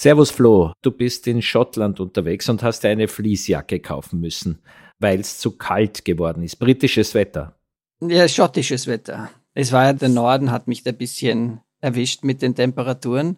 [0.00, 4.62] Servus Flo, du bist in Schottland unterwegs und hast eine Fließjacke kaufen müssen,
[4.98, 6.56] weil es zu kalt geworden ist.
[6.56, 7.54] Britisches Wetter.
[8.00, 9.28] Ja, schottisches Wetter.
[9.52, 13.36] Es war ja der Norden, hat mich da ein bisschen erwischt mit den Temperaturen.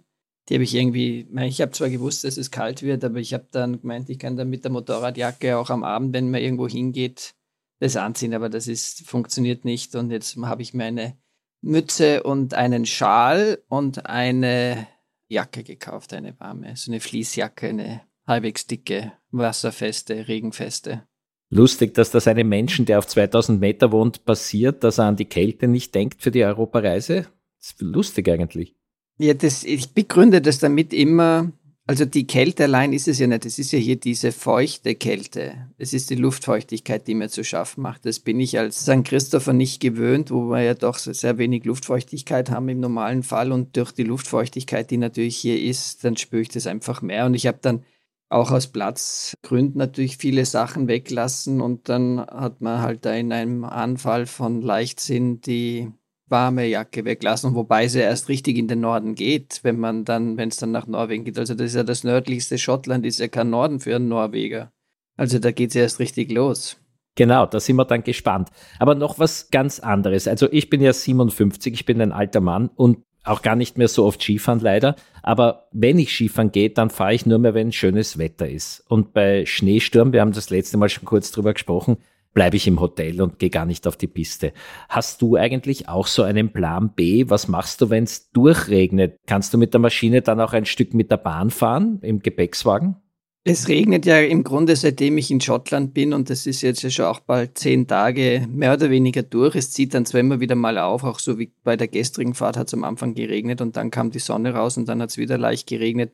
[0.48, 3.48] Die habe ich irgendwie, ich habe zwar gewusst, dass es kalt wird, aber ich habe
[3.51, 7.34] dann gemeint, ich kann dann mit der Motorradjacke auch am Abend, wenn man irgendwo hingeht,
[7.81, 9.97] das anziehen, aber das ist, funktioniert nicht.
[9.97, 11.17] Und jetzt habe ich mir eine
[11.61, 14.86] Mütze und einen Schal und eine
[15.33, 21.06] Jacke gekauft, eine warme, so eine Fließjacke, eine halbwegs dicke, wasserfeste, regenfeste.
[21.50, 25.27] Lustig, dass das einem Menschen, der auf 2000 Meter wohnt, passiert, dass er an die
[25.27, 27.27] Kälte nicht denkt für die Europareise.
[27.58, 28.74] Das ist lustig eigentlich.
[29.19, 31.52] Ja, das, ich begründe das damit immer,
[31.86, 35.69] also die Kälte allein ist es ja nicht, es ist ja hier diese feuchte Kälte.
[35.78, 38.06] Es ist die Luftfeuchtigkeit, die mir zu schaffen macht.
[38.06, 39.05] Das bin ich als St.
[39.05, 43.77] Christopher nicht gewöhnt, wo wir ja doch sehr wenig Luftfeuchtigkeit haben im normalen Fall und
[43.77, 47.47] durch die Luftfeuchtigkeit, die natürlich hier ist, dann spüre ich das einfach mehr und ich
[47.47, 47.84] habe dann
[48.28, 53.64] auch aus Platzgründen natürlich viele Sachen weglassen und dann hat man halt da in einem
[53.64, 55.92] Anfall von Leichtsinn die
[56.33, 60.48] warme Jacke weglassen, wobei sie erst richtig in den Norden geht, wenn man dann, wenn
[60.48, 61.39] es dann nach Norwegen geht.
[61.39, 64.73] Also das ist ja das nördlichste Schottland, ist ja kein Norden für einen Norweger.
[65.17, 66.77] Also da geht es erst richtig los.
[67.15, 68.48] Genau, da sind wir dann gespannt.
[68.81, 70.27] Aber noch was ganz anderes.
[70.27, 73.89] Also ich bin ja 57, ich bin ein alter Mann und auch gar nicht mehr
[73.89, 74.97] so oft Skifahren leider.
[75.23, 78.83] Aber wenn ich Skifahren gehe, dann fahre ich nur mehr, wenn schönes Wetter ist.
[78.89, 81.99] Und bei Schneesturm, wir haben das letzte Mal schon kurz drüber gesprochen,
[82.35, 84.53] bleibe ich im Hotel und gehe gar nicht auf die Piste.
[84.89, 87.25] Hast du eigentlich auch so einen Plan B?
[87.29, 89.19] Was machst du, wenn es durchregnet?
[89.27, 92.97] Kannst du mit der Maschine dann auch ein Stück mit der Bahn fahren, im Gepäckswagen?
[93.45, 96.91] Es regnet ja im Grunde, seitdem ich in Schottland bin, und das ist jetzt ja
[96.91, 99.57] schon auch bald zehn Tage mehr oder weniger durch.
[99.57, 102.57] Es zieht dann zwar immer wieder mal auf, auch so wie bei der gestrigen Fahrt
[102.57, 105.19] hat es am Anfang geregnet und dann kam die Sonne raus und dann hat es
[105.19, 106.13] wieder leicht geregnet.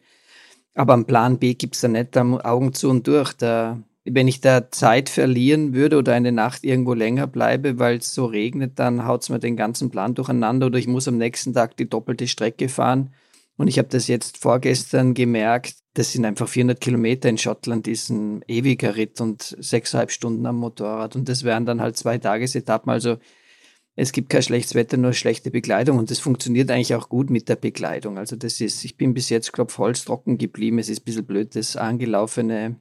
[0.75, 3.35] Aber einen Plan B gibt es da nicht, da Augen zu und durch.
[3.35, 8.14] Da wenn ich da Zeit verlieren würde oder eine Nacht irgendwo länger bleibe, weil es
[8.14, 11.52] so regnet, dann haut es mir den ganzen Plan durcheinander oder ich muss am nächsten
[11.52, 13.12] Tag die doppelte Strecke fahren.
[13.56, 18.08] Und ich habe das jetzt vorgestern gemerkt, das sind einfach 400 Kilometer in Schottland, ist
[18.08, 21.16] ein ewiger Ritt und sechseinhalb Stunden am Motorrad.
[21.16, 22.90] Und das wären dann halt zwei Tagesetappen.
[22.90, 23.16] Also
[23.96, 25.98] es gibt kein schlechtes Wetter, nur schlechte Bekleidung.
[25.98, 28.16] Und das funktioniert eigentlich auch gut mit der Bekleidung.
[28.16, 30.78] Also das ist, ich bin bis jetzt, glaube ich, holztrocken geblieben.
[30.78, 32.76] Es ist ein bisschen blöd, das angelaufene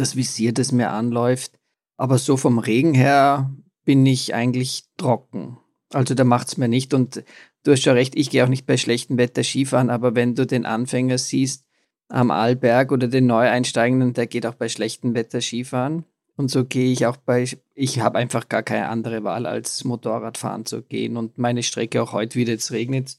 [0.00, 1.58] das Visier, das mir anläuft.
[1.96, 3.50] Aber so vom Regen her
[3.84, 5.58] bin ich eigentlich trocken.
[5.92, 6.94] Also da macht es mir nicht.
[6.94, 7.24] Und
[7.64, 10.46] du hast schon recht, ich gehe auch nicht bei schlechtem Wetter Skifahren, aber wenn du
[10.46, 11.66] den Anfänger siehst
[12.08, 16.04] am Arlberg oder den Neueinsteigenden, der geht auch bei schlechtem Wetter Skifahren.
[16.36, 17.44] Und so gehe ich auch bei,
[17.74, 21.16] ich habe einfach gar keine andere Wahl, als Motorradfahren zu gehen.
[21.16, 23.18] Und meine Strecke auch heute wieder, jetzt regnet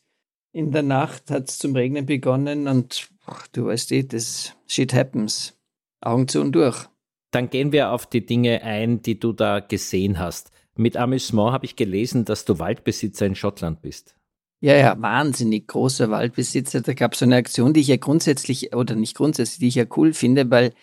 [0.51, 4.93] In der Nacht hat es zum Regnen begonnen und ach, du weißt eh, das shit
[4.93, 5.53] happens.
[6.01, 6.87] Augen zu und durch.
[7.31, 10.51] Dann gehen wir auf die Dinge ein, die du da gesehen hast.
[10.75, 14.15] Mit Amüsement habe ich gelesen, dass du Waldbesitzer in Schottland bist.
[14.59, 16.81] Ja, ja, wahnsinnig großer Waldbesitzer.
[16.81, 19.75] Da gab es so eine Aktion, die ich ja grundsätzlich, oder nicht grundsätzlich, die ich
[19.75, 20.73] ja cool finde, weil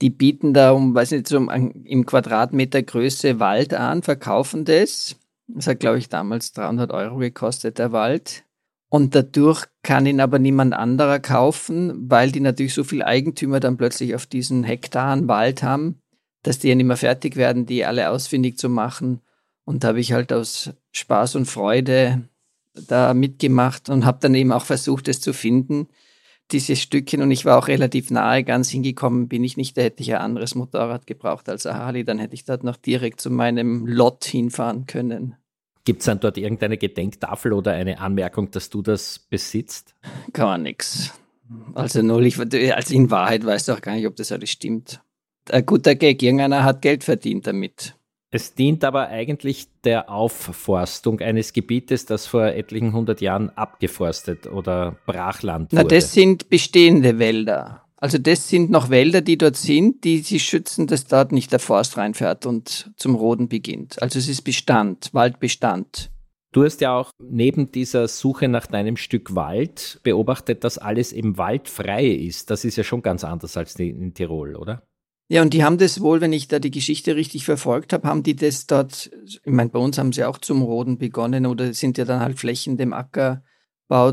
[0.00, 5.16] die bieten da um, weiß nicht, so um, im Quadratmeter Größe Wald an, verkaufen das.
[5.46, 8.44] Das hat, glaube ich, damals 300 Euro gekostet, der Wald.
[8.92, 13.78] Und dadurch kann ihn aber niemand anderer kaufen, weil die natürlich so viel Eigentümer dann
[13.78, 16.02] plötzlich auf diesen Hektaren Wald haben,
[16.42, 19.22] dass die ja nicht mehr fertig werden, die alle ausfindig zu machen.
[19.64, 22.28] Und da habe ich halt aus Spaß und Freude
[22.74, 25.88] da mitgemacht und habe dann eben auch versucht, es zu finden,
[26.50, 27.22] dieses Stückchen.
[27.22, 29.74] Und ich war auch relativ nahe, ganz hingekommen bin ich nicht.
[29.74, 32.04] Da hätte ich ein anderes Motorrad gebraucht als ein Harley.
[32.04, 35.36] Dann hätte ich dort noch direkt zu meinem Lot hinfahren können.
[35.84, 39.94] Gibt es dann dort irgendeine Gedenktafel oder eine Anmerkung, dass du das besitzt?
[40.32, 41.12] Gar nichts.
[41.74, 42.26] Also null.
[42.26, 45.02] Ich, also in Wahrheit weißt du auch gar nicht, ob das alles stimmt.
[45.50, 46.22] ein guter Gag.
[46.22, 47.96] Irgendeiner hat Geld verdient damit.
[48.30, 54.96] Es dient aber eigentlich der Aufforstung eines Gebietes, das vor etlichen hundert Jahren abgeforstet oder
[55.04, 55.82] Brachland wurde.
[55.82, 57.84] Na, das sind bestehende Wälder.
[58.02, 61.60] Also das sind noch Wälder, die dort sind, die sie schützen, dass dort nicht der
[61.60, 64.02] Forst reinfährt und zum Roden beginnt.
[64.02, 66.10] Also es ist Bestand, Waldbestand.
[66.50, 71.38] Du hast ja auch neben dieser Suche nach deinem Stück Wald beobachtet, dass alles eben
[71.38, 72.50] waldfrei ist.
[72.50, 74.82] Das ist ja schon ganz anders als in Tirol, oder?
[75.28, 78.24] Ja, und die haben das wohl, wenn ich da die Geschichte richtig verfolgt habe, haben
[78.24, 81.98] die das dort, ich meine, bei uns haben sie auch zum Roden begonnen oder sind
[81.98, 83.42] ja dann halt Flächen dem Ackerbau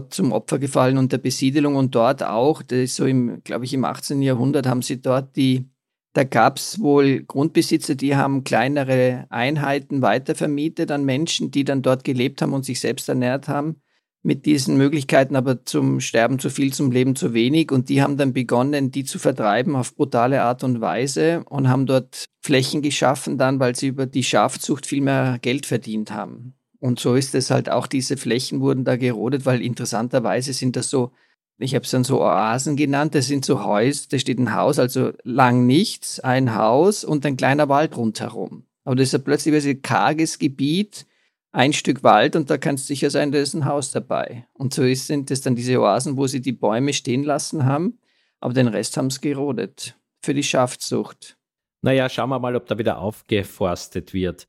[0.10, 3.74] zum Opfer gefallen und der Besiedelung und dort auch, das ist so im, glaube ich,
[3.74, 4.22] im 18.
[4.22, 5.70] Jahrhundert haben sie dort die,
[6.14, 12.04] da gab es wohl Grundbesitzer, die haben kleinere Einheiten weitervermietet an Menschen, die dann dort
[12.04, 13.82] gelebt haben und sich selbst ernährt haben
[14.22, 17.72] mit diesen Möglichkeiten, aber zum Sterben zu viel, zum Leben zu wenig.
[17.72, 21.86] Und die haben dann begonnen, die zu vertreiben auf brutale Art und Weise und haben
[21.86, 26.59] dort Flächen geschaffen dann, weil sie über die Schafzucht viel mehr Geld verdient haben.
[26.80, 30.90] Und so ist es halt auch, diese Flächen wurden da gerodet, weil interessanterweise sind das
[30.90, 31.12] so,
[31.58, 34.80] ich habe es dann so Oasen genannt, das sind so Häuser, da steht ein Haus,
[34.80, 38.64] also lang nichts, ein Haus und ein kleiner Wald rundherum.
[38.86, 41.06] Aber das ist ja plötzlich ein karges Gebiet,
[41.52, 44.48] ein Stück Wald und da kannst du sicher sein, da ist ein Haus dabei.
[44.54, 48.00] Und so ist, sind es dann diese Oasen, wo sie die Bäume stehen lassen haben,
[48.40, 51.38] aber den Rest haben sie gerodet für die Schafzucht.
[51.82, 54.48] Naja, schauen wir mal, ob da wieder aufgeforstet wird.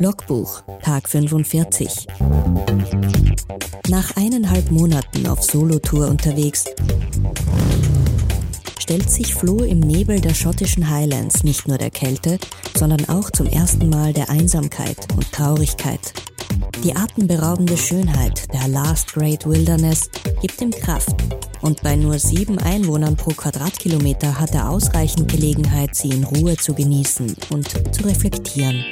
[0.00, 2.06] Logbuch, Tag 45.
[3.88, 6.66] Nach eineinhalb Monaten auf Solotour unterwegs
[8.78, 12.38] stellt sich Flo im Nebel der schottischen Highlands nicht nur der Kälte,
[12.76, 16.14] sondern auch zum ersten Mal der Einsamkeit und Traurigkeit.
[16.84, 20.08] Die atemberaubende Schönheit der Last Great Wilderness
[20.40, 21.16] gibt ihm Kraft.
[21.60, 26.72] Und bei nur sieben Einwohnern pro Quadratkilometer hat er ausreichend Gelegenheit, sie in Ruhe zu
[26.72, 28.84] genießen und zu reflektieren.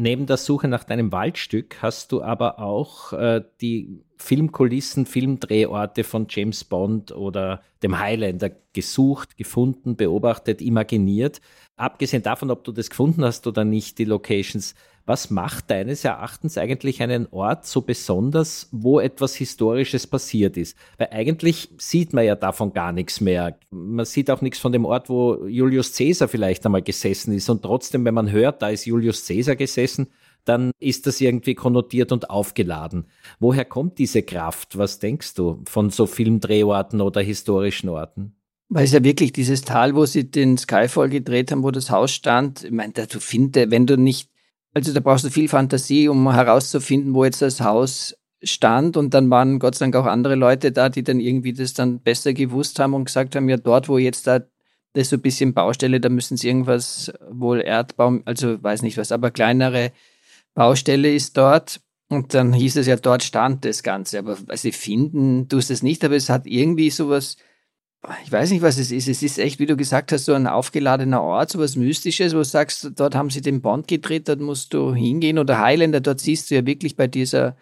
[0.00, 6.26] Neben der Suche nach deinem Waldstück hast du aber auch äh, die Filmkulissen, Filmdrehorte von
[6.28, 11.40] James Bond oder dem Highlander gesucht, gefunden, beobachtet, imaginiert.
[11.76, 14.74] Abgesehen davon, ob du das gefunden hast oder nicht, die Locations,
[15.06, 20.76] was macht deines Erachtens eigentlich einen Ort so besonders, wo etwas Historisches passiert ist?
[20.98, 23.58] Weil eigentlich sieht man ja davon gar nichts mehr.
[23.70, 27.48] Man sieht auch nichts von dem Ort, wo Julius Caesar vielleicht einmal gesessen ist.
[27.48, 30.08] Und trotzdem, wenn man hört, da ist Julius Caesar gesessen,
[30.44, 33.06] dann ist das irgendwie konnotiert und aufgeladen.
[33.38, 34.78] Woher kommt diese Kraft?
[34.78, 38.36] Was denkst du von so Filmdrehorten oder historischen Orten?
[38.68, 42.12] Weil es ja wirklich dieses Tal, wo sie den Skyfall gedreht haben, wo das Haus
[42.12, 44.30] stand, ich meine, du findest, wenn du nicht,
[44.72, 49.28] also da brauchst du viel Fantasie, um herauszufinden, wo jetzt das Haus stand und dann
[49.28, 52.78] waren Gott sei Dank auch andere Leute da, die dann irgendwie das dann besser gewusst
[52.78, 54.40] haben und gesagt haben, ja dort, wo jetzt da
[54.92, 59.12] das so ein bisschen Baustelle, da müssen sie irgendwas wohl Erdbaum, also weiß nicht was,
[59.12, 59.92] aber kleinere
[60.54, 61.80] Baustelle ist dort.
[62.08, 64.18] Und dann hieß es ja, dort stand das Ganze.
[64.18, 67.36] Aber sie finden, tust es nicht, aber es hat irgendwie sowas,
[68.24, 69.08] ich weiß nicht, was es ist.
[69.08, 72.44] Es ist echt, wie du gesagt hast, so ein aufgeladener Ort, sowas Mystisches, wo du
[72.44, 75.38] sagst, dort haben sie den Bond gedreht, dort musst du hingehen.
[75.38, 77.56] Oder Highlander, dort siehst du ja wirklich bei dieser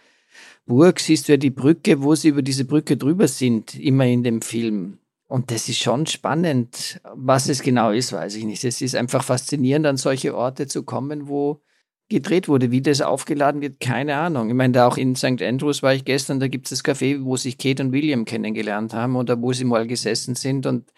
[0.64, 4.22] Burg, siehst du ja die Brücke, wo sie über diese Brücke drüber sind, immer in
[4.22, 4.98] dem Film.
[5.26, 7.00] Und das ist schon spannend.
[7.14, 8.64] Was es genau ist, weiß ich nicht.
[8.64, 11.60] Es ist einfach faszinierend, an solche Orte zu kommen, wo
[12.08, 12.70] gedreht wurde.
[12.70, 14.48] Wie das aufgeladen wird, keine Ahnung.
[14.48, 15.42] Ich meine, da auch in St.
[15.42, 18.94] Andrews war ich gestern, da gibt es das Café, wo sich Kate und William kennengelernt
[18.94, 20.90] haben oder wo sie mal gesessen sind und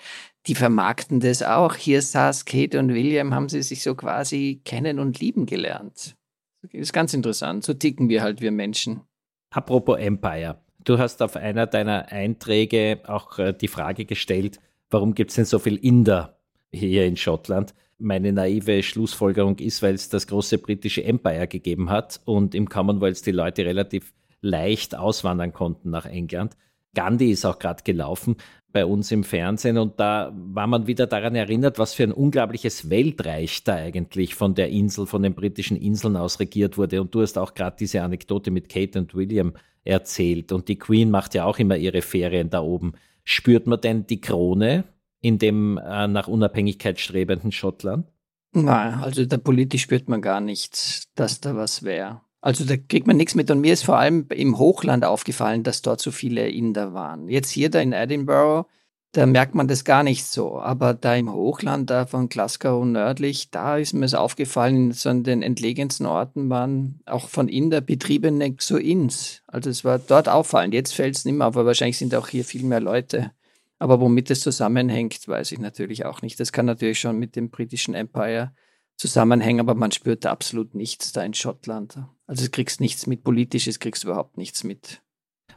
[0.47, 1.75] die vermarkten das auch.
[1.75, 6.17] Hier saß Kate und William, haben sie sich so quasi kennen und lieben gelernt.
[6.63, 7.65] Das ist ganz interessant.
[7.65, 9.03] So ticken wir halt, wir Menschen.
[9.51, 10.61] Apropos Empire.
[10.85, 15.45] Du hast auf einer deiner Einträge auch äh, die Frage gestellt, warum gibt es denn
[15.45, 16.39] so viel Inder
[16.73, 17.75] hier in Schottland?
[18.01, 23.25] Meine naive Schlussfolgerung ist, weil es das große britische Empire gegeben hat und im Commonwealth
[23.27, 26.57] die Leute relativ leicht auswandern konnten nach England.
[26.95, 28.37] Gandhi ist auch gerade gelaufen
[28.73, 32.89] bei uns im Fernsehen und da war man wieder daran erinnert, was für ein unglaubliches
[32.89, 37.01] Weltreich da eigentlich von der Insel, von den britischen Inseln aus regiert wurde.
[37.01, 39.55] Und du hast auch gerade diese Anekdote mit Kate und William
[39.85, 42.93] erzählt und die Queen macht ja auch immer ihre Ferien da oben.
[43.25, 44.85] Spürt man denn die Krone
[45.21, 48.07] in dem äh, nach Unabhängigkeit strebenden Schottland?
[48.53, 52.23] Nein, also da politisch spürt man gar nichts, dass da was wäre.
[52.41, 53.51] Also da kriegt man nichts mit.
[53.51, 57.29] Und mir ist vor allem im Hochland aufgefallen, dass dort so viele Inder waren.
[57.29, 58.67] Jetzt hier da in Edinburgh,
[59.13, 60.59] da merkt man das gar nicht so.
[60.59, 65.23] Aber da im Hochland, da von Glasgow nördlich, da ist mir es aufgefallen, so an
[65.23, 69.43] den entlegensten Orten waren auch von innen der betriebene Xo-Ins.
[69.47, 70.73] Also es war dort auffallend.
[70.73, 73.33] Jetzt fällt es nicht mehr auf, aber wahrscheinlich sind auch hier viel mehr Leute.
[73.81, 76.39] Aber womit es zusammenhängt, weiß ich natürlich auch nicht.
[76.39, 78.53] Das kann natürlich schon mit dem britischen Empire
[78.97, 81.99] zusammenhängen, aber man spürt absolut nichts da in Schottland.
[82.27, 85.01] Also du kriegst nichts mit, politisches kriegst du überhaupt nichts mit.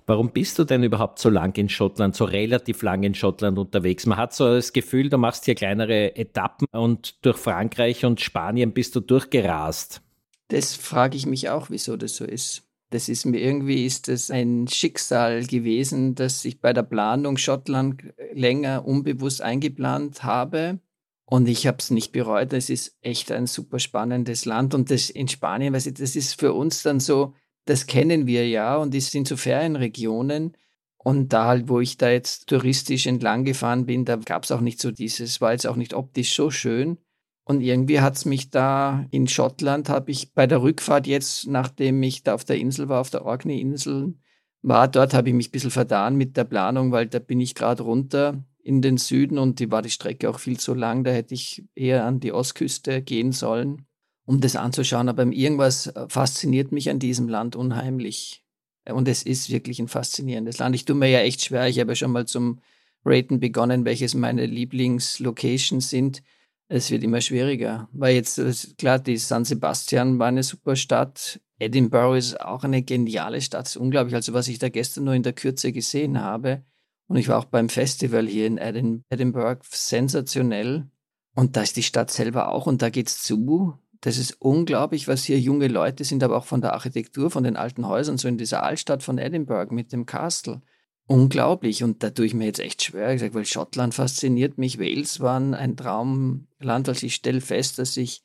[0.06, 4.06] Warum bist du denn überhaupt so lang in Schottland, so relativ lang in Schottland unterwegs?
[4.06, 8.74] Man hat so das Gefühl, du machst hier kleinere Etappen und durch Frankreich und Spanien
[8.74, 10.02] bist du durchgerast.
[10.48, 12.64] Das frage ich mich auch, wieso das so ist.
[12.94, 18.04] Das ist mir irgendwie ist das ein Schicksal gewesen, dass ich bei der Planung Schottland
[18.34, 20.80] länger unbewusst eingeplant habe.
[21.26, 22.54] Und ich habe es nicht bereut.
[22.54, 24.76] Es ist echt ein super spannendes Land.
[24.76, 27.34] Und das in Spanien, weiß ich, das ist für uns dann so,
[27.66, 30.56] das kennen wir ja und es sind so Ferienregionen.
[30.98, 34.62] Und da halt, wo ich da jetzt touristisch entlang gefahren bin, da gab es auch
[34.62, 37.00] nicht so dieses, war jetzt auch nicht optisch so schön.
[37.46, 42.02] Und irgendwie hat es mich da in Schottland, habe ich bei der Rückfahrt jetzt, nachdem
[42.04, 44.16] ich da auf der Insel war, auf der Orkney-Insel
[44.62, 47.54] war, dort habe ich mich ein bisschen vertan mit der Planung, weil da bin ich
[47.54, 51.12] gerade runter in den Süden und die war die Strecke auch viel zu lang, da
[51.12, 53.86] hätte ich eher an die Ostküste gehen sollen
[54.26, 55.10] um das anzuschauen.
[55.10, 58.44] Aber irgendwas äh, fasziniert mich an diesem Land unheimlich.
[58.86, 60.76] Und es ist wirklich ein faszinierendes Land.
[60.76, 61.68] Ich tue mir ja echt schwer.
[61.68, 62.60] Ich habe ja schon mal zum
[63.06, 66.22] Raten begonnen, welches meine Lieblingslocations sind.
[66.70, 71.40] Es wird immer schwieriger, weil jetzt, äh, klar, die San Sebastian war eine super Stadt.
[71.60, 73.68] Edinburgh ist auch eine geniale Stadt.
[73.68, 74.16] Ist unglaublich.
[74.16, 76.64] Also, was ich da gestern nur in der Kürze gesehen habe.
[77.08, 80.88] Und ich war auch beim Festival hier in Edinburgh sensationell.
[81.36, 83.78] Und da ist die Stadt selber auch und da geht's zu.
[84.02, 87.56] Das ist unglaublich, was hier junge Leute sind, aber auch von der Architektur, von den
[87.56, 90.62] alten Häusern, so in dieser Altstadt von Edinburgh mit dem Castle.
[91.08, 91.84] Unglaublich.
[91.84, 94.80] Und da tue ich mir jetzt echt schwer, gesagt, weil Schottland fasziniert mich.
[94.80, 98.24] Wales war ein Traumland, weil ich stelle fest, dass ich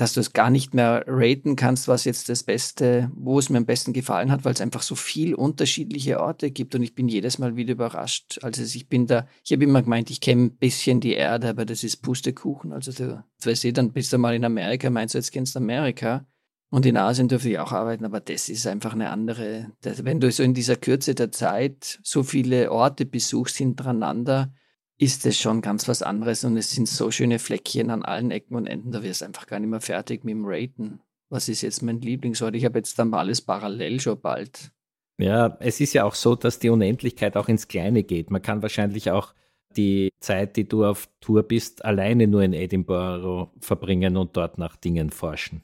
[0.00, 3.58] dass du es gar nicht mehr raten kannst, was jetzt das Beste, wo es mir
[3.58, 7.06] am besten gefallen hat, weil es einfach so viel unterschiedliche Orte gibt und ich bin
[7.06, 8.38] jedes Mal wieder überrascht.
[8.42, 11.66] Also ich bin da, ich habe immer gemeint, ich kenne ein bisschen die Erde, aber
[11.66, 12.72] das ist Pustekuchen.
[12.72, 15.54] Also du, du weißt eh, dann bist du mal in Amerika, meinst du, jetzt kennst
[15.54, 16.26] du Amerika.
[16.70, 20.20] Und in Asien dürfte ich auch arbeiten, aber das ist einfach eine andere, das, wenn
[20.20, 24.54] du so in dieser Kürze der Zeit so viele Orte besuchst hintereinander,
[24.96, 28.54] ist es schon ganz was anderes und es sind so schöne Fleckchen an allen Ecken
[28.54, 31.00] und Enden, da wirst du einfach gar nicht mehr fertig mit dem Raten.
[31.28, 32.54] Was ist jetzt mein Lieblingsort?
[32.54, 34.70] Ich habe jetzt dann mal alles parallel schon bald.
[35.18, 38.30] Ja, es ist ja auch so, dass die Unendlichkeit auch ins Kleine geht.
[38.30, 39.34] Man kann wahrscheinlich auch
[39.76, 44.76] die Zeit, die du auf Tour bist, alleine nur in Edinburgh verbringen und dort nach
[44.76, 45.62] Dingen forschen.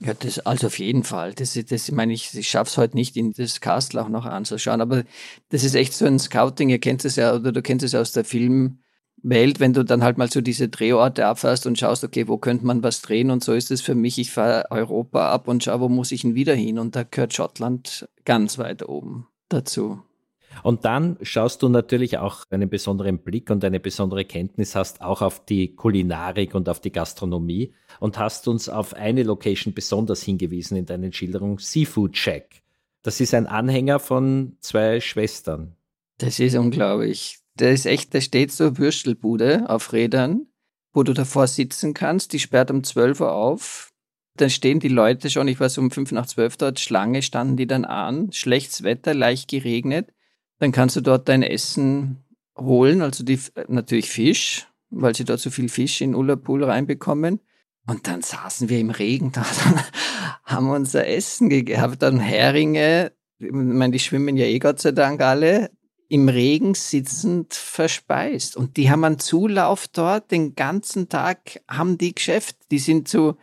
[0.00, 1.34] Ja, das also auf jeden Fall.
[1.34, 4.26] Das, das ich meine, ich, ich schaffe es heute nicht, in das Castle auch noch
[4.26, 5.02] anzuschauen, aber
[5.48, 8.12] das ist echt so ein Scouting, ihr kennt es ja, oder du kennst es aus
[8.12, 12.38] der Filmwelt, wenn du dann halt mal so diese Drehorte abfährst und schaust, okay, wo
[12.38, 15.64] könnte man was drehen und so ist es für mich, ich fahre Europa ab und
[15.64, 20.02] schaue, wo muss ich denn wieder hin und da gehört Schottland ganz weit oben dazu.
[20.62, 25.22] Und dann schaust du natürlich auch einen besonderen Blick und eine besondere Kenntnis hast auch
[25.22, 30.76] auf die Kulinarik und auf die Gastronomie und hast uns auf eine Location besonders hingewiesen
[30.76, 32.62] in deinen Schilderungen, Seafood Shack.
[33.02, 35.76] Das ist ein Anhänger von zwei Schwestern.
[36.18, 37.38] Das ist unglaublich.
[37.56, 40.46] Das ist echt, da steht so Würstelbude auf Rädern,
[40.92, 42.32] wo du davor sitzen kannst.
[42.32, 43.92] Die sperrt um 12 Uhr auf.
[44.36, 47.56] Dann stehen die Leute schon, ich war so um 5 nach 12 dort, Schlange standen
[47.56, 48.30] die dann an.
[48.32, 50.12] Schlechtes Wetter, leicht geregnet.
[50.58, 52.24] Dann kannst du dort dein Essen
[52.56, 53.38] holen, also die,
[53.68, 57.40] natürlich Fisch, weil sie dort so viel Fisch in Ullapool reinbekommen.
[57.86, 59.46] Und dann saßen wir im Regen da,
[60.44, 64.92] haben unser Essen gegeben, haben dann Heringe, ich meine, die schwimmen ja eh Gott sei
[64.92, 65.70] Dank alle,
[66.08, 68.56] im Regen sitzend verspeist.
[68.56, 72.56] Und die haben einen Zulauf dort, den ganzen Tag haben die Geschäft.
[72.70, 73.36] Die sind so,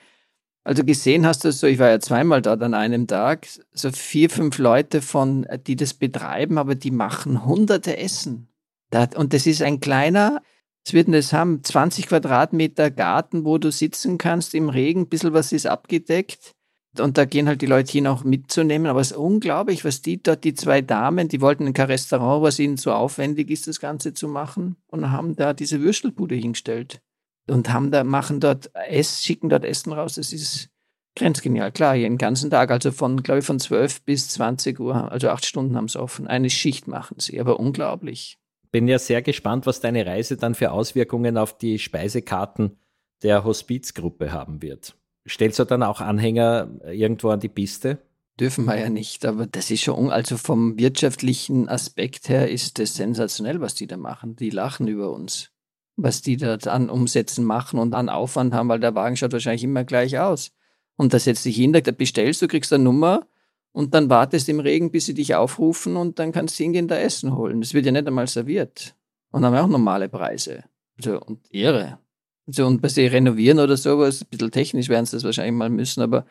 [0.65, 4.31] also gesehen hast du so, ich war ja zweimal dort an einem Tag, so vier,
[4.31, 8.49] fünf Leute von, die das betreiben, aber die machen hunderte Essen.
[9.15, 10.41] Und das ist ein kleiner,
[10.83, 11.63] was wird das haben?
[11.63, 16.53] 20 Quadratmeter Garten, wo du sitzen kannst im Regen, ein bisschen was ist abgedeckt.
[16.97, 18.87] Und da gehen halt die Leute hin auch mitzunehmen.
[18.87, 22.57] Aber es ist unglaublich, was die dort, die zwei Damen, die wollten ein Restaurant, was
[22.57, 27.01] ihnen so aufwendig ist, das Ganze zu machen, und haben da diese Würstelbude hingestellt
[27.47, 30.15] und haben da, machen dort Ess, schicken dort Essen raus.
[30.15, 30.69] Das ist
[31.15, 31.71] grenzgenial.
[31.71, 35.29] Klar, hier den ganzen Tag, also von, glaube ich, von 12 bis 20 Uhr, also
[35.29, 36.27] acht Stunden haben sie offen.
[36.27, 38.37] Eine Schicht machen sie, aber unglaublich.
[38.71, 42.77] Bin ja sehr gespannt, was deine Reise dann für Auswirkungen auf die Speisekarten
[43.23, 44.95] der Hospizgruppe haben wird.
[45.27, 47.99] Stellst du dann auch Anhänger irgendwo an die Piste?
[48.39, 49.25] dürfen wir ja nicht.
[49.25, 53.97] Aber das ist schon, also vom wirtschaftlichen Aspekt her ist das sensationell, was die da
[53.97, 54.35] machen.
[54.35, 55.51] Die lachen über uns,
[55.95, 59.63] was die da an Umsätzen machen und an Aufwand haben, weil der Wagen schaut wahrscheinlich
[59.63, 60.51] immer gleich aus.
[60.97, 63.27] Und da setzt dich hin, da bestellst du, kriegst eine Nummer
[63.71, 66.97] und dann wartest im Regen, bis sie dich aufrufen und dann kannst du hingehen, da
[66.97, 67.61] Essen holen.
[67.61, 68.95] Das wird ja nicht einmal serviert.
[69.31, 70.63] Und dann haben wir auch normale Preise.
[70.97, 71.99] Also, und irre.
[72.47, 75.69] Also, und bei sie renovieren oder sowas, ein bisschen technisch werden sie das wahrscheinlich mal
[75.69, 76.25] müssen, aber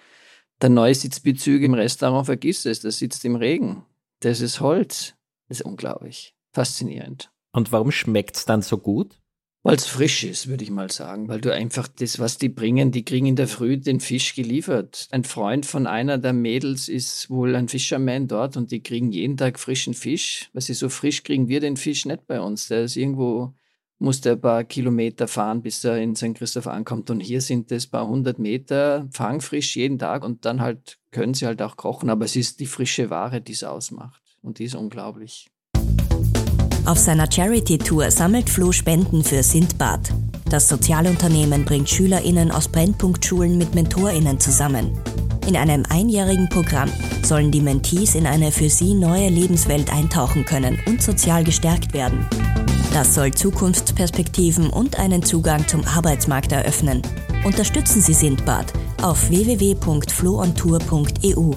[0.62, 3.84] der neue Sitzbezüge im Restaurant, vergiss es, das sitzt im Regen.
[4.20, 5.14] Das ist Holz.
[5.48, 6.34] Das ist unglaublich.
[6.52, 7.30] Faszinierend.
[7.52, 9.20] Und warum schmeckt es dann so gut?
[9.66, 11.26] Weil es frisch ist, würde ich mal sagen.
[11.26, 15.08] Weil du einfach das, was die bringen, die kriegen in der Früh den Fisch geliefert.
[15.10, 19.38] Ein Freund von einer der Mädels ist wohl ein Fischerman dort und die kriegen jeden
[19.38, 20.50] Tag frischen Fisch.
[20.52, 22.68] Was sie so frisch kriegen wir den Fisch nicht bei uns.
[22.68, 23.54] Der ist irgendwo,
[23.98, 26.34] muss der ein paar Kilometer fahren, bis er in St.
[26.34, 27.08] Christoph ankommt.
[27.08, 31.32] Und hier sind es ein paar hundert Meter fangfrisch jeden Tag und dann halt können
[31.32, 32.10] sie halt auch kochen.
[32.10, 34.20] Aber es ist die frische Ware, die es ausmacht.
[34.42, 35.46] Und die ist unglaublich.
[36.86, 40.00] Auf seiner Charity-Tour sammelt Flo Spenden für Sindbad.
[40.50, 44.90] Das Sozialunternehmen bringt SchülerInnen aus Brennpunktschulen mit MentorInnen zusammen.
[45.46, 46.90] In einem einjährigen Programm
[47.22, 52.26] sollen die Mentees in eine für sie neue Lebenswelt eintauchen können und sozial gestärkt werden.
[52.92, 57.00] Das soll Zukunftsperspektiven und einen Zugang zum Arbeitsmarkt eröffnen.
[57.44, 61.54] Unterstützen Sie Sindbad auf www.floontour.eu.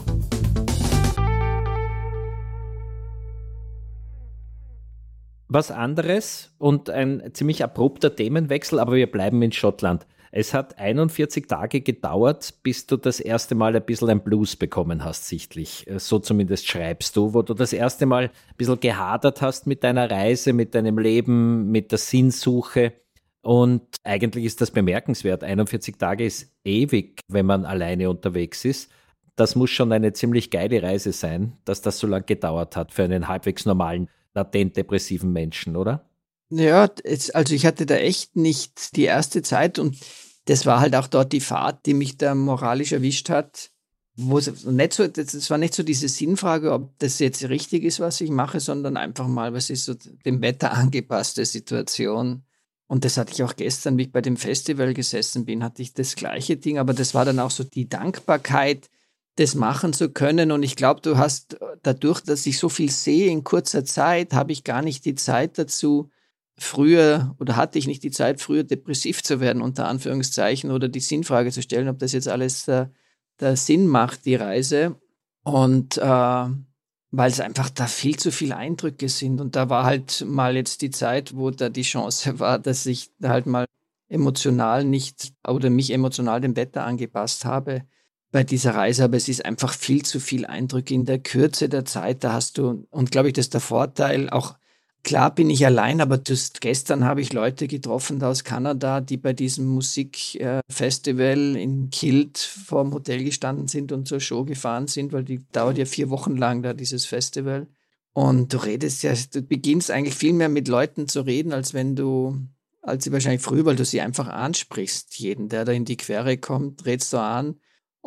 [5.50, 10.06] Was anderes und ein ziemlich abrupter Themenwechsel, aber wir bleiben in Schottland.
[10.32, 15.06] Es hat 41 Tage gedauert, bis du das erste Mal ein bisschen ein Blues bekommen
[15.06, 15.86] hast, sichtlich.
[15.98, 20.12] So zumindest schreibst du, wo du das erste Mal ein bisschen gehadert hast mit deiner
[20.12, 22.94] Reise, mit deinem Leben, mit der Sinnsuche.
[23.42, 25.46] Und eigentlich ist das bemerkenswert.
[25.46, 28.92] 41 Tage ist ewig, wenn man alleine unterwegs ist.
[29.38, 33.04] Das muss schon eine ziemlich geile Reise sein, dass das so lange gedauert hat für
[33.04, 36.06] einen halbwegs normalen latent depressiven Menschen, oder?
[36.50, 36.90] Ja,
[37.34, 39.98] also ich hatte da echt nicht die erste Zeit und
[40.46, 43.72] das war halt auch dort die Fahrt, die mich da moralisch erwischt hat.
[44.20, 48.00] Wo es nicht so, das war nicht so diese Sinnfrage, ob das jetzt richtig ist,
[48.00, 52.44] was ich mache, sondern einfach mal, was ist so dem Wetter angepasste Situation.
[52.88, 55.94] Und das hatte ich auch gestern, wie ich bei dem Festival gesessen bin, hatte ich
[55.94, 58.90] das gleiche Ding, aber das war dann auch so die Dankbarkeit,
[59.38, 60.52] das machen zu können.
[60.52, 64.52] Und ich glaube, du hast dadurch, dass ich so viel sehe in kurzer Zeit, habe
[64.52, 66.10] ich gar nicht die Zeit dazu,
[66.58, 71.00] früher oder hatte ich nicht die Zeit, früher depressiv zu werden, unter Anführungszeichen, oder die
[71.00, 72.91] Sinnfrage zu stellen, ob das jetzt alles der,
[73.39, 74.95] der Sinn macht, die Reise.
[75.43, 79.39] Und äh, weil es einfach da viel zu viele Eindrücke sind.
[79.39, 83.12] Und da war halt mal jetzt die Zeit, wo da die Chance war, dass ich
[83.21, 83.65] halt mal
[84.10, 87.84] emotional nicht oder mich emotional dem Wetter angepasst habe
[88.32, 91.86] bei dieser Reise, aber es ist einfach viel zu viel Eindruck in der Kürze der
[91.86, 92.24] Zeit.
[92.24, 94.58] Da hast du, und glaube ich, das ist der Vorteil, auch
[95.04, 99.32] klar bin ich allein, aber just gestern habe ich Leute getroffen aus Kanada, die bei
[99.32, 105.24] diesem Musikfestival in Kilt vor dem Hotel gestanden sind und zur Show gefahren sind, weil
[105.24, 107.68] die dauert ja vier Wochen lang da, dieses Festival.
[108.12, 111.96] Und du redest ja, du beginnst eigentlich viel mehr mit Leuten zu reden, als wenn
[111.96, 112.36] du,
[112.82, 115.18] als sie wahrscheinlich früher, weil du sie einfach ansprichst.
[115.18, 117.56] Jeden, der da in die Quere kommt, redst du an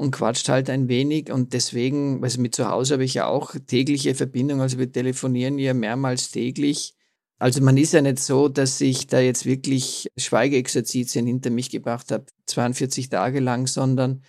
[0.01, 1.31] und quatscht halt ein wenig.
[1.31, 5.59] Und deswegen, also mit zu Hause habe ich ja auch tägliche Verbindung, also wir telefonieren
[5.59, 6.95] ja mehrmals täglich.
[7.39, 12.13] Also man ist ja nicht so, dass ich da jetzt wirklich Schweigeexerzitien hinter mich gebracht
[12.13, 14.23] habe, 42 Tage lang, sondern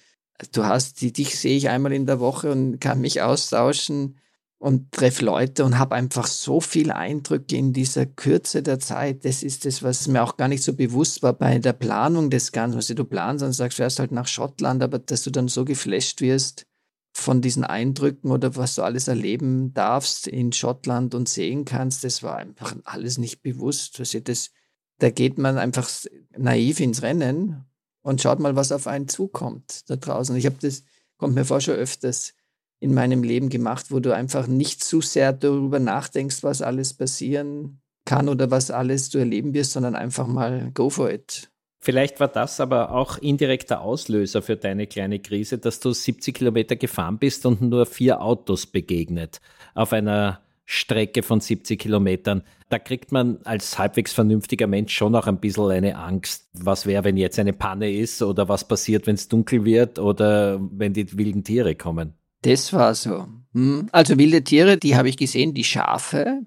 [0.52, 4.18] du hast, dich sehe ich einmal in der Woche und kann mich austauschen
[4.62, 9.26] und treffe Leute und habe einfach so viel Eindrücke in dieser Kürze der Zeit.
[9.26, 12.52] Das ist das, was mir auch gar nicht so bewusst war bei der Planung des
[12.52, 12.76] Ganzen.
[12.76, 15.66] Also du planst und sagst, du fährst halt nach Schottland, aber dass du dann so
[15.66, 16.68] geflasht wirst
[17.12, 22.22] von diesen Eindrücken oder was du alles erleben darfst in Schottland und sehen kannst, das
[22.22, 24.00] war einfach alles nicht bewusst.
[24.00, 24.52] Also das,
[25.00, 25.90] da geht man einfach
[26.38, 27.66] naiv ins Rennen
[28.04, 30.36] und schaut mal, was auf einen zukommt da draußen.
[30.36, 30.84] Ich habe das,
[31.18, 32.36] kommt mir vor schon öfters,
[32.82, 37.80] in meinem Leben gemacht, wo du einfach nicht zu sehr darüber nachdenkst, was alles passieren
[38.06, 41.50] kann oder was alles du erleben wirst, sondern einfach mal go for it.
[41.80, 46.76] Vielleicht war das aber auch indirekter Auslöser für deine kleine Krise, dass du 70 Kilometer
[46.76, 49.42] gefahren bist und nur vier Autos begegnet
[49.74, 52.44] auf einer Strecke von 70 Kilometern.
[52.70, 56.50] Da kriegt man als halbwegs vernünftiger Mensch schon auch ein bisschen eine Angst.
[56.54, 60.60] Was wäre, wenn jetzt eine Panne ist oder was passiert, wenn es dunkel wird oder
[60.72, 62.14] wenn die wilden Tiere kommen?
[62.42, 63.28] Das war so.
[63.54, 63.88] Hm.
[63.92, 66.42] Also wilde Tiere, die habe ich gesehen, die Schafe.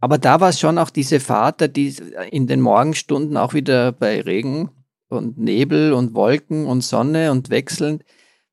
[0.00, 1.94] Aber da war es schon auch diese Fahrt, die
[2.30, 4.70] in den Morgenstunden auch wieder bei Regen
[5.08, 8.04] und Nebel und Wolken und Sonne und wechselnd,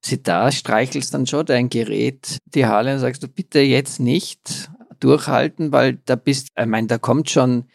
[0.02, 4.70] sie da streichelst dann schon dein Gerät, die Harley, und sagst du, bitte jetzt nicht
[5.00, 7.66] durchhalten, weil da bist, ich meine, da kommt schon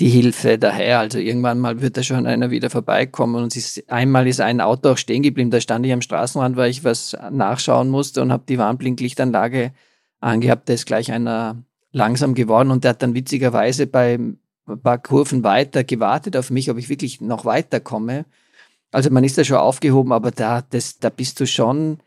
[0.00, 0.98] die Hilfe daher.
[1.00, 4.90] Also irgendwann mal wird da schon einer wieder vorbeikommen und ist, einmal ist ein Auto
[4.90, 5.50] auch stehen geblieben.
[5.50, 9.72] Da stand ich am Straßenrand, weil ich was nachschauen musste und habe die Warnblinklichtanlage
[10.20, 10.68] angehabt.
[10.68, 14.18] Da ist gleich einer langsam geworden und der hat dann witzigerweise bei
[14.66, 18.24] ein paar Kurven weiter gewartet auf mich, ob ich wirklich noch weiterkomme.
[18.90, 21.98] Also man ist da schon aufgehoben, aber da, das, da bist du schon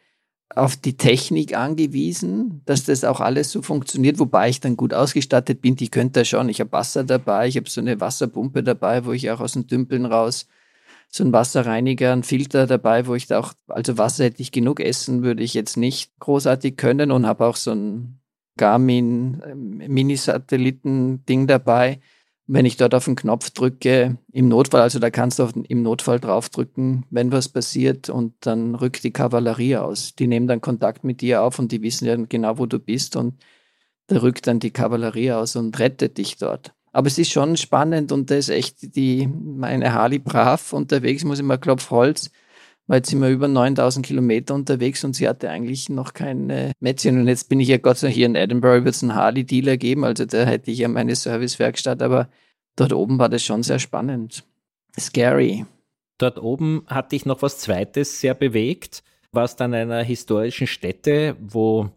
[0.55, 5.62] auf die Technik angewiesen, dass das auch alles so funktioniert, wobei ich dann gut ausgestattet
[5.62, 5.75] bin.
[5.75, 6.49] Die könnt ihr schon.
[6.49, 9.67] Ich habe Wasser dabei, ich habe so eine Wasserpumpe dabei, wo ich auch aus den
[9.67, 10.47] Dümpeln raus
[11.10, 14.79] so ein Wasserreiniger, ein Filter dabei, wo ich da auch, also Wasser hätte ich genug
[14.79, 18.19] essen, würde ich jetzt nicht großartig können und habe auch so ein
[18.57, 21.99] Garmin ähm, Mini-Satelliten-Ding dabei,
[22.47, 26.19] wenn ich dort auf den Knopf drücke, im Notfall, also da kannst du im Notfall
[26.19, 30.15] draufdrücken, wenn was passiert und dann rückt die Kavallerie aus.
[30.15, 33.17] Die nehmen dann Kontakt mit dir auf und die wissen ja genau, wo du bist
[33.17, 33.36] und
[34.07, 36.73] da rückt dann die Kavallerie aus und rettet dich dort.
[36.93, 41.39] Aber es ist schon spannend und da ist echt die, meine Harley brav unterwegs, muss
[41.39, 42.31] ich mal Klopf Holz,
[42.88, 47.19] weil jetzt sind wir über 9000 Kilometer unterwegs und sie hatte eigentlich noch keine Mätzchen.
[47.19, 49.78] Und jetzt bin ich ja Gott sei Dank hier in Edinburgh, wird es einen Harley-Dealer
[49.78, 52.30] geben, also da hätte ich ja meine Servicewerkstatt, aber
[52.76, 54.43] dort oben war das schon sehr spannend.
[55.00, 55.65] Scary.
[56.17, 61.89] Dort oben hatte ich noch was Zweites sehr bewegt, warst an einer historischen Stätte, wo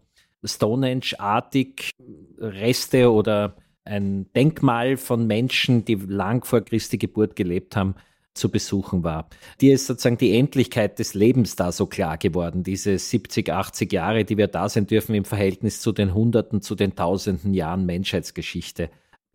[0.43, 1.91] Stonehenge-artig
[2.37, 7.95] Reste oder ein Denkmal von Menschen, die lang vor Christi Geburt gelebt haben,
[8.33, 9.29] zu besuchen war.
[9.59, 14.25] Dir ist sozusagen die Endlichkeit des Lebens da so klar geworden, diese 70, 80 Jahre,
[14.25, 18.89] die wir da sein dürfen im Verhältnis zu den Hunderten, zu den Tausenden Jahren Menschheitsgeschichte.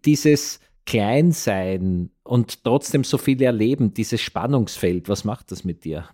[0.05, 6.09] Dieses Kleinsein und trotzdem so viel erleben, dieses Spannungsfeld, was macht das mit dir?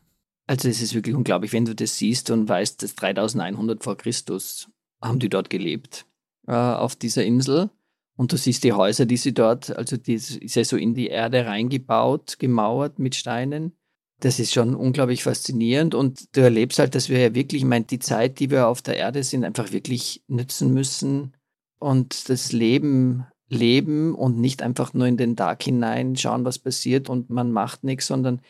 [0.47, 4.68] Also es ist wirklich unglaublich, wenn du das siehst und weißt, dass 3100 vor Christus
[5.01, 6.07] haben die dort gelebt,
[6.47, 7.71] äh, auf dieser Insel.
[8.16, 11.09] Und du siehst die Häuser, die sie dort, also die ist ja so in die
[11.09, 13.72] Erde reingebaut, gemauert mit Steinen.
[14.20, 17.87] Das ist schon unglaublich faszinierend und du erlebst halt, dass wir ja wirklich, ich meine,
[17.87, 21.35] die Zeit, die wir auf der Erde sind, einfach wirklich nützen müssen
[21.79, 27.09] und das Leben leben und nicht einfach nur in den Tag hinein schauen, was passiert
[27.09, 28.40] und man macht nichts, sondern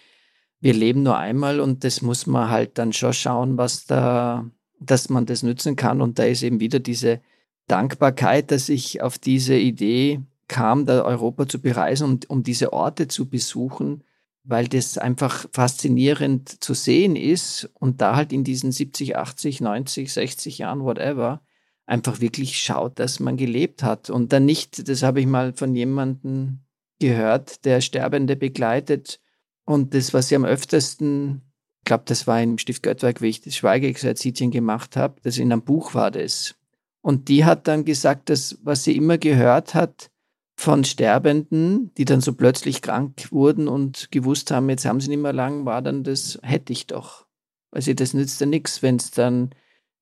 [0.61, 4.49] wir leben nur einmal und das muss man halt dann schon schauen, was da,
[4.79, 6.01] dass man das nützen kann.
[6.01, 7.21] Und da ist eben wieder diese
[7.67, 13.09] Dankbarkeit, dass ich auf diese Idee kam, da Europa zu bereisen und um diese Orte
[13.09, 14.05] zu besuchen,
[14.45, 20.13] weil das einfach faszinierend zu sehen ist und da halt in diesen 70, 80, 90,
[20.13, 21.41] 60 Jahren, whatever,
[21.87, 25.75] einfach wirklich schaut, dass man gelebt hat und dann nicht, das habe ich mal von
[25.75, 26.61] jemandem
[26.99, 29.21] gehört, der Sterbende begleitet
[29.65, 31.43] und das, was sie am öftesten,
[31.81, 35.53] ich glaube, das war im Stift Göttwerk, wie ich das Schweigeexerzitien gemacht habe, das in
[35.53, 36.55] einem Buch war das,
[37.03, 40.11] und die hat dann gesagt, dass was sie immer gehört hat
[40.55, 45.21] von Sterbenden, die dann so plötzlich krank wurden und gewusst haben, jetzt haben sie nicht
[45.21, 47.27] mehr lang, war dann das, hätte ich doch.
[47.75, 49.51] Sie das nützt ja nichts, wenn es dann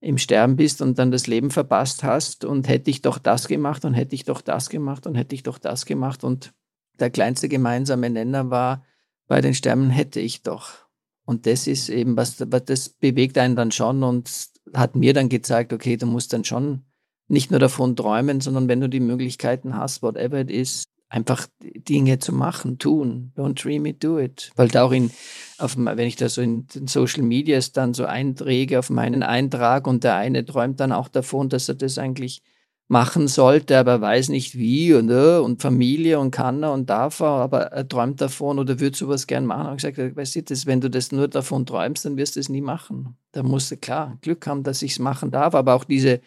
[0.01, 3.85] im Sterben bist und dann das Leben verpasst hast und hätte ich doch das gemacht
[3.85, 6.53] und hätte ich doch das gemacht und hätte ich doch das gemacht und
[6.99, 8.85] der kleinste gemeinsame Nenner war,
[9.27, 10.87] bei den Sterben hätte ich doch.
[11.25, 14.31] Und das ist eben was, das bewegt einen dann schon und
[14.75, 16.83] hat mir dann gezeigt, okay, du musst dann schon
[17.31, 22.19] nicht nur davon träumen, sondern wenn du die Möglichkeiten hast, whatever it is, einfach Dinge
[22.19, 23.33] zu machen, tun.
[23.37, 24.53] Don't dream it, do it.
[24.57, 25.11] Weil da auch in,
[25.59, 29.87] auf, wenn ich da so in den Social Medias dann so einträge auf meinen Eintrag
[29.87, 32.43] und der eine träumt dann auch davon, dass er das eigentlich
[32.87, 37.21] machen sollte, aber weiß nicht wie und, äh, und Familie und kann er und darf
[37.21, 39.69] er, aber er träumt davon oder würde sowas gern machen.
[39.71, 42.49] Und gesagt, weißt du, das, wenn du das nur davon träumst, dann wirst du es
[42.49, 43.17] nie machen.
[43.31, 46.21] Da musst du klar Glück haben, dass ich es machen darf, aber auch diese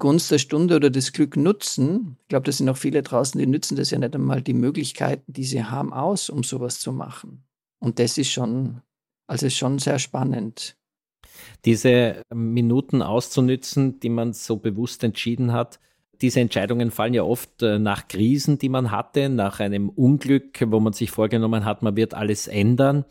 [0.00, 2.16] Gunst der Stunde oder das Glück nutzen.
[2.22, 5.32] Ich glaube, da sind noch viele draußen, die nützen das ja nicht einmal die Möglichkeiten,
[5.32, 7.44] die sie haben, aus, um sowas zu machen.
[7.78, 8.82] Und das ist schon,
[9.28, 10.76] also ist schon sehr spannend.
[11.64, 15.78] Diese Minuten auszunützen, die man so bewusst entschieden hat,
[16.20, 20.80] diese Entscheidungen fallen ja oft äh, nach Krisen, die man hatte, nach einem Unglück, wo
[20.80, 23.04] man sich vorgenommen hat, man wird alles ändern.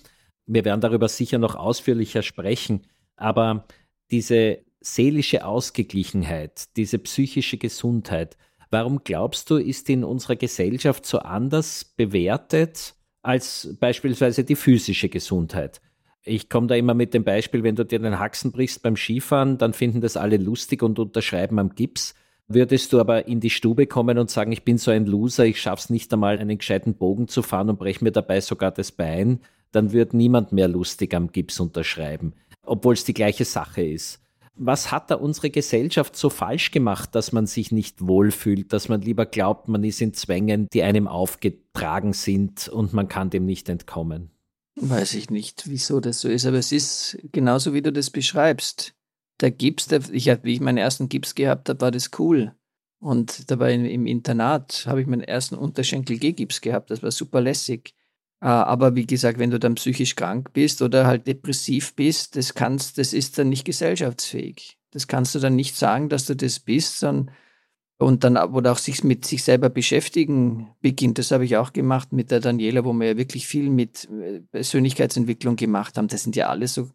[0.46, 2.82] Wir werden darüber sicher noch ausführlicher sprechen.
[3.16, 3.66] Aber
[4.12, 8.38] diese seelische Ausgeglichenheit, diese psychische Gesundheit,
[8.70, 15.82] warum glaubst du, ist in unserer Gesellschaft so anders bewertet als beispielsweise die physische Gesundheit?
[16.24, 19.58] Ich komme da immer mit dem Beispiel, wenn du dir den Haxen brichst beim Skifahren,
[19.58, 22.14] dann finden das alle lustig und unterschreiben am Gips.
[22.48, 25.62] Würdest du aber in die Stube kommen und sagen, ich bin so ein Loser, ich
[25.62, 29.40] schaff's nicht einmal, einen gescheiten Bogen zu fahren und breche mir dabei sogar das Bein,
[29.72, 32.34] dann wird niemand mehr lustig am Gips unterschreiben.
[32.64, 34.22] obwohl es die gleiche Sache ist.
[34.62, 39.00] Was hat da unsere Gesellschaft so falsch gemacht, dass man sich nicht wohlfühlt, dass man
[39.00, 43.70] lieber glaubt, man ist in Zwängen, die einem aufgetragen sind und man kann dem nicht
[43.70, 44.32] entkommen?
[44.76, 48.94] Weiß ich nicht, wieso das so ist, aber es ist genauso, wie du das beschreibst.
[49.40, 52.54] Der Gips, der, ich, wie ich meinen ersten Gips gehabt habe, war das cool.
[53.00, 56.92] Und dabei im Internat habe ich meinen ersten Unterschenkel-G-Gips gehabt.
[56.92, 57.94] Das war super lässig.
[58.42, 62.54] Äh, aber wie gesagt, wenn du dann psychisch krank bist oder halt depressiv bist, das
[62.54, 64.78] kannst, das ist dann nicht gesellschaftsfähig.
[64.92, 67.34] Das kannst du dann nicht sagen, dass du das bist, sondern
[68.00, 71.18] und dann oder auch sich mit sich selber beschäftigen beginnt.
[71.18, 74.40] Das habe ich auch gemacht mit der Daniela, wo wir ja wirklich viel mit äh,
[74.52, 76.08] Persönlichkeitsentwicklung gemacht haben.
[76.08, 76.90] Das sind ja alles so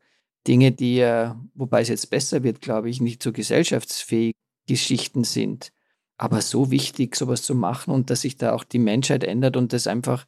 [0.48, 4.34] Dinge, die ja, wobei es jetzt besser wird, glaube ich, nicht so gesellschaftsfähig
[4.66, 5.72] Geschichten sind.
[6.16, 9.74] Aber so wichtig, sowas zu machen und dass sich da auch die Menschheit ändert und
[9.74, 10.24] das einfach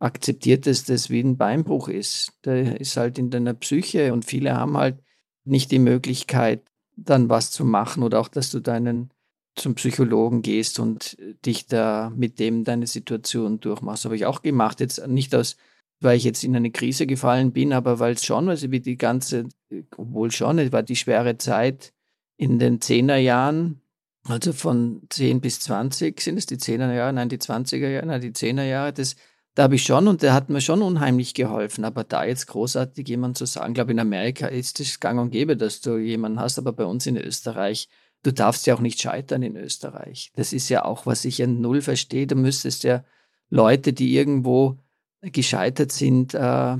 [0.00, 2.32] akzeptiert, dass das wie ein Beinbruch ist.
[2.42, 4.98] Da ist halt in deiner Psyche und viele haben halt
[5.44, 6.62] nicht die Möglichkeit,
[6.96, 9.10] dann was zu machen oder auch, dass du deinen
[9.54, 14.04] zum Psychologen gehst und dich da mit dem deine Situation durchmachst.
[14.04, 15.56] Habe ich auch gemacht, jetzt nicht aus,
[16.00, 18.96] weil ich jetzt in eine Krise gefallen bin, aber weil es schon, also wie die
[18.96, 19.48] ganze,
[19.96, 21.92] obwohl schon, es war die schwere Zeit
[22.36, 23.82] in den Zehnerjahren,
[24.24, 28.20] also von 10 bis 20 sind es die 10er Jahre, nein, die 20er Jahre, nein,
[28.20, 29.16] die 10er Jahre, das,
[29.54, 31.84] da habe ich schon und der hat mir schon unheimlich geholfen.
[31.84, 35.56] Aber da jetzt großartig jemand zu sagen, glaube in Amerika ist es gang und gäbe,
[35.56, 37.88] dass du jemanden hast, aber bei uns in Österreich,
[38.22, 40.30] du darfst ja auch nicht scheitern in Österreich.
[40.36, 42.26] Das ist ja auch, was ich ja null verstehe.
[42.26, 43.04] Du müsstest ja
[43.48, 44.78] Leute, die irgendwo
[45.22, 46.76] gescheitert sind äh,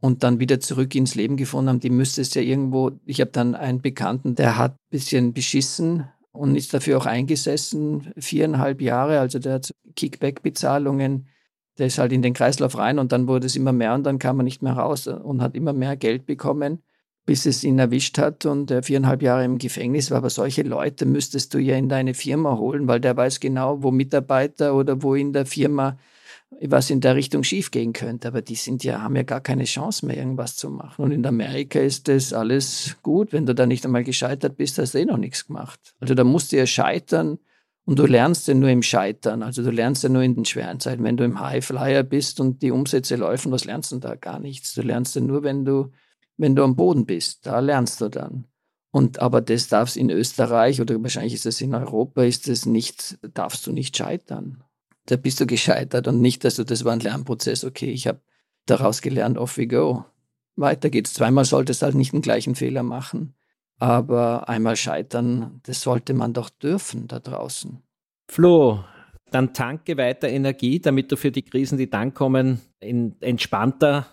[0.00, 3.54] und dann wieder zurück ins Leben gefunden haben, die müsstest ja irgendwo, ich habe dann
[3.54, 9.20] einen Bekannten, der hat ein bisschen beschissen und ist dafür auch eingesessen, viereinhalb Jahre.
[9.20, 11.28] Also der hat Kickback-Bezahlungen,
[11.78, 14.18] der ist halt in den Kreislauf rein und dann wurde es immer mehr und dann
[14.18, 16.82] kam er nicht mehr raus und hat immer mehr Geld bekommen,
[17.26, 20.18] bis es ihn erwischt hat und er viereinhalb Jahre im Gefängnis war.
[20.18, 23.90] Aber solche Leute müsstest du ja in deine Firma holen, weil der weiß genau, wo
[23.90, 25.96] Mitarbeiter oder wo in der Firma
[26.60, 28.28] was in der Richtung schiefgehen könnte.
[28.28, 31.02] Aber die sind ja, haben ja gar keine Chance mehr, irgendwas zu machen.
[31.02, 33.32] Und in Amerika ist das alles gut.
[33.32, 35.94] Wenn du da nicht einmal gescheitert bist, hast du eh noch nichts gemacht.
[36.00, 37.38] Also da musst du ja scheitern
[37.84, 39.42] und du lernst ja nur im Scheitern.
[39.42, 41.04] Also du lernst ja nur in den schweren Zeiten.
[41.04, 44.14] Wenn du im Highflyer bist und die Umsätze laufen, was lernst du da?
[44.14, 44.74] Gar nichts.
[44.74, 45.90] Du lernst ja nur, wenn du,
[46.36, 47.46] wenn du am Boden bist.
[47.46, 48.46] Da lernst du dann.
[48.90, 53.18] Und aber das darfst in Österreich oder wahrscheinlich ist es in Europa, ist es nicht,
[53.34, 54.64] darfst du nicht scheitern
[55.06, 58.20] da bist du gescheitert und nicht, dass du, das war ein Lernprozess, okay, ich habe
[58.66, 60.04] daraus gelernt, off we go.
[60.56, 61.14] Weiter geht's.
[61.14, 63.34] Zweimal solltest du halt nicht den gleichen Fehler machen,
[63.84, 67.82] aber einmal scheitern, das sollte man doch dürfen da draußen.
[68.30, 68.82] Flo,
[69.30, 74.06] dann tanke weiter Energie, damit du für die Krisen, die dann kommen, entspannter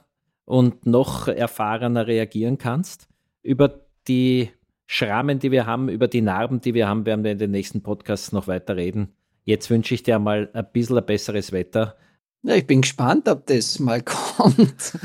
[0.43, 3.07] und noch erfahrener reagieren kannst.
[3.43, 4.51] Über die
[4.88, 7.81] Schrammen, die wir haben, über die Narben, die wir haben, werden wir in den nächsten
[7.81, 9.13] Podcasts noch weiter reden.
[9.45, 11.95] Jetzt wünsche ich dir mal ein bisschen ein besseres Wetter.
[12.43, 14.01] Ja, ich bin gespannt, ob das mal
[14.38, 14.97] kommt.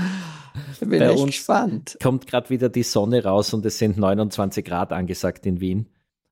[0.83, 1.97] Ich bin Bei echt gespannt.
[2.03, 5.89] Kommt gerade wieder die Sonne raus und es sind 29 Grad angesagt in Wien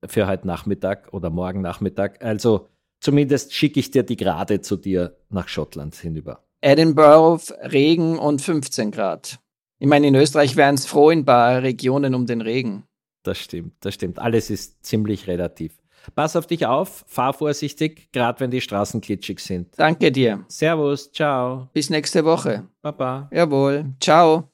[0.06, 2.22] für heute Nachmittag oder morgen Nachmittag.
[2.22, 2.68] Also
[3.00, 6.44] zumindest schicke ich dir die Grade zu dir nach Schottland hinüber.
[6.60, 9.38] Edinburgh, Regen und 15 Grad.
[9.78, 12.84] Ich meine, in Österreich wären es froh in ein paar Regionen um den Regen.
[13.22, 14.18] Das stimmt, das stimmt.
[14.18, 15.72] Alles ist ziemlich relativ.
[16.14, 19.68] Pass auf dich auf, fahr vorsichtig, gerade wenn die Straßen klitschig sind.
[19.76, 20.44] Danke dir.
[20.48, 21.68] Servus, ciao.
[21.72, 22.64] Bis nächste Woche.
[22.82, 23.28] Baba.
[23.32, 24.50] Jawohl, ciao.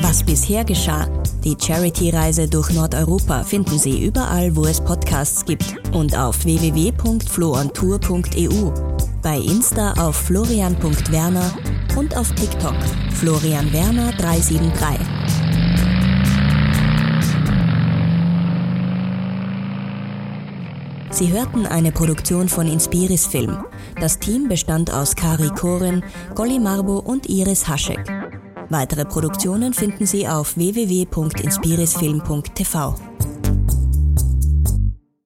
[0.00, 1.08] Was bisher geschah.
[1.44, 8.72] Die Charity-Reise durch Nordeuropa finden Sie überall, wo es Podcasts gibt und auf www.floontour.eu,
[9.22, 11.50] bei Insta auf florian.werner
[11.96, 12.76] und auf TikTok
[13.12, 15.25] Florian Werner 373.
[21.16, 23.64] Sie hörten eine Produktion von Inspiris Film.
[23.98, 28.04] Das Team bestand aus Kari Koren, Golly Marbo und Iris Haschek.
[28.68, 33.15] Weitere Produktionen finden Sie auf www.inspirisfilm.tv.